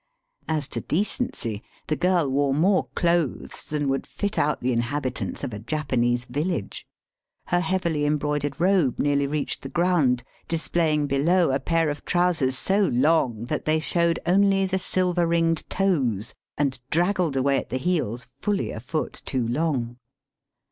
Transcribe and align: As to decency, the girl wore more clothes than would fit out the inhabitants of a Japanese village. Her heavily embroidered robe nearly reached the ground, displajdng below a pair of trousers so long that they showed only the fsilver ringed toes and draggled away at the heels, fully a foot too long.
As 0.47 0.67
to 0.69 0.81
decency, 0.81 1.61
the 1.85 1.95
girl 1.95 2.27
wore 2.27 2.55
more 2.55 2.87
clothes 2.95 3.65
than 3.65 3.87
would 3.89 4.07
fit 4.07 4.39
out 4.39 4.59
the 4.59 4.71
inhabitants 4.73 5.43
of 5.43 5.53
a 5.53 5.59
Japanese 5.59 6.25
village. 6.25 6.87
Her 7.49 7.59
heavily 7.59 8.05
embroidered 8.05 8.59
robe 8.59 8.97
nearly 8.97 9.27
reached 9.27 9.61
the 9.61 9.69
ground, 9.69 10.23
displajdng 10.49 11.07
below 11.07 11.51
a 11.51 11.59
pair 11.59 11.87
of 11.91 12.03
trousers 12.03 12.57
so 12.57 12.85
long 12.87 13.45
that 13.45 13.65
they 13.65 13.79
showed 13.79 14.17
only 14.25 14.65
the 14.65 14.77
fsilver 14.77 15.29
ringed 15.29 15.69
toes 15.69 16.33
and 16.57 16.79
draggled 16.89 17.35
away 17.35 17.57
at 17.59 17.69
the 17.69 17.77
heels, 17.77 18.27
fully 18.39 18.71
a 18.71 18.79
foot 18.79 19.21
too 19.23 19.47
long. 19.47 19.97